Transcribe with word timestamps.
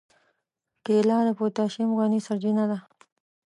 کېله 0.85 1.17
د 1.27 1.29
پوتاشیم 1.39 1.89
غني 1.97 2.19
سرچینه 2.27 2.65
ده. 2.71 2.79